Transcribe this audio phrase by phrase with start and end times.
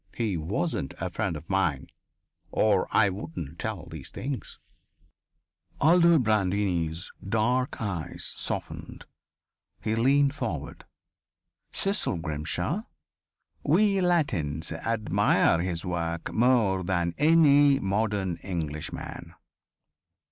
[0.17, 1.85] He wasn't a friend of mine,
[2.49, 4.57] or I wouldn't tell these things."
[5.79, 9.05] Aldobrandini's dark eyes softened.
[9.79, 10.85] He leaned forward.
[11.71, 12.81] "Cecil Grimshaw...
[13.61, 19.35] We Latins admire his work more than that of any modern Englishman."